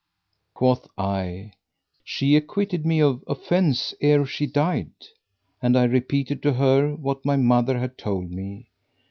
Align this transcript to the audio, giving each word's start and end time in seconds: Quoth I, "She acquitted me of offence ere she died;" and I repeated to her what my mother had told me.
Quoth 0.55 0.87
I, 0.97 1.51
"She 2.03 2.35
acquitted 2.35 2.87
me 2.87 2.99
of 3.03 3.23
offence 3.27 3.93
ere 4.01 4.25
she 4.25 4.47
died;" 4.47 4.93
and 5.61 5.77
I 5.77 5.83
repeated 5.83 6.41
to 6.41 6.53
her 6.53 6.95
what 6.95 7.23
my 7.23 7.35
mother 7.35 7.77
had 7.77 7.99
told 7.99 8.31
me. 8.31 8.71